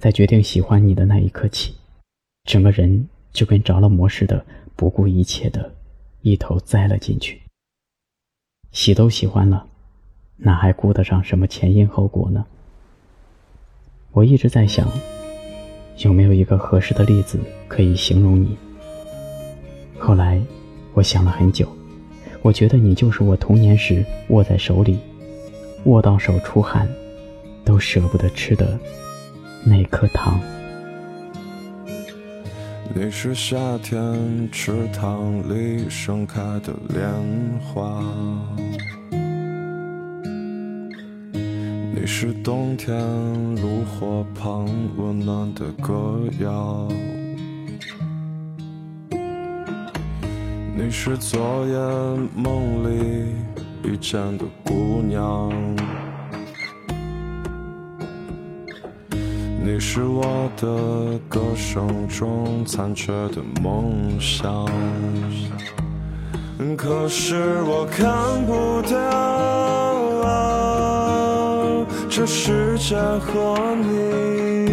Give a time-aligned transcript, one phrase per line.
[0.00, 1.74] 在决定喜欢你的那一刻起，
[2.44, 4.42] 整个人就跟着了魔似的，
[4.74, 5.74] 不顾一切的
[6.22, 7.38] 一头栽了进去。
[8.72, 9.66] 喜都喜欢了，
[10.38, 12.46] 哪还顾得上什么前因后果呢？
[14.12, 14.90] 我一直在想，
[15.98, 17.38] 有没有一个合适的例子
[17.68, 18.56] 可以形容你。
[19.98, 20.40] 后来，
[20.94, 21.68] 我想了很久，
[22.40, 24.98] 我觉得你就是我童年时握在手里，
[25.84, 26.88] 握到手出汗，
[27.66, 28.80] 都舍不得吃的
[29.70, 30.40] 那颗糖。
[32.92, 37.08] 你是夏天池塘里盛开的莲
[37.60, 38.02] 花，
[41.94, 42.98] 你是冬天
[43.62, 46.88] 炉火旁温暖的歌谣。
[50.76, 51.76] 你是昨夜
[52.34, 53.26] 梦里
[53.84, 55.48] 遇见的姑娘，
[59.72, 60.66] 你是我的
[61.28, 64.66] 歌声中残缺的梦想。
[66.76, 68.12] 可是我看
[68.46, 68.96] 不到
[72.08, 74.72] 这世界和你，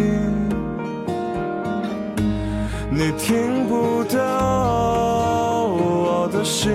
[2.90, 4.18] 你听不到
[5.66, 6.28] 我。
[6.32, 6.70] 的心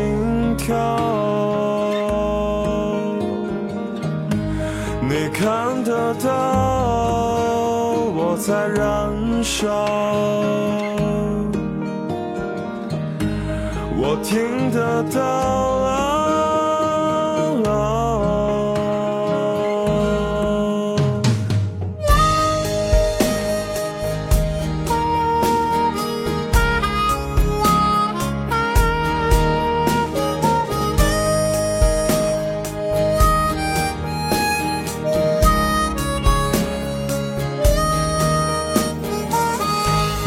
[0.57, 0.73] 跳，
[5.01, 6.82] 你看得到
[8.45, 9.69] 在燃烧，
[13.95, 16.12] 我听得到。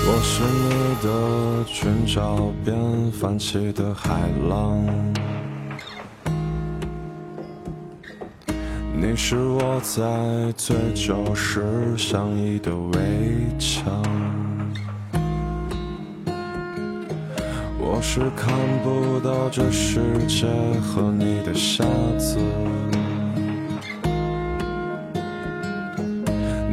[0.08, 4.86] 我是你的裙角边泛起的海浪，
[8.94, 11.64] 你是我在醉酒时
[11.96, 13.00] 相依的围
[13.58, 14.00] 墙，
[17.80, 20.46] 我是看不到这世界
[20.80, 21.84] 和你的瞎
[22.16, 22.38] 子，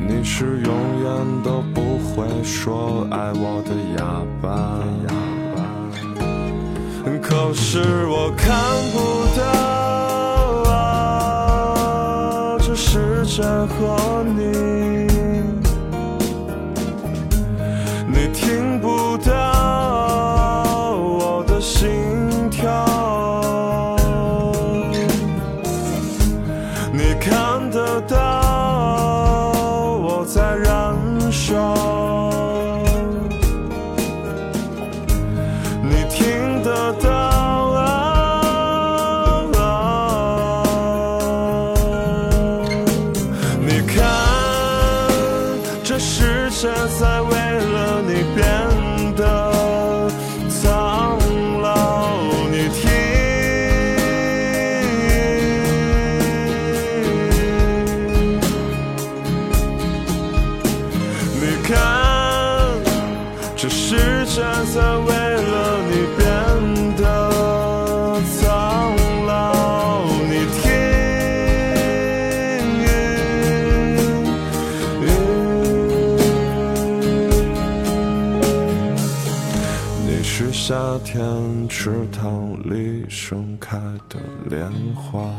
[0.08, 0.93] 你是永
[1.44, 1.82] 都不。
[2.16, 4.48] 会说爱我的哑巴，
[7.24, 8.54] 可是我看
[8.94, 8.96] 不
[9.40, 9.42] 到
[12.60, 14.42] 这世界和你，
[18.08, 19.32] 你听不到
[20.96, 21.90] 我的心
[22.52, 22.70] 跳，
[26.92, 28.43] 你看得到
[46.64, 46.70] 在
[47.20, 48.42] 为了你变
[49.18, 49.22] 得
[50.48, 51.20] 苍
[51.62, 52.16] 老，
[52.50, 52.90] 你听，
[61.42, 61.76] 你看，
[63.58, 64.42] 这世界
[64.74, 65.52] 在为了
[65.90, 65.92] 你
[80.36, 83.78] 是夏天池塘里盛开
[84.10, 85.32] 的莲花。